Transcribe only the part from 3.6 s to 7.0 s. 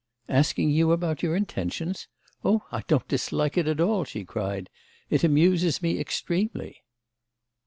at all!" she cried. "It amuses me extremely."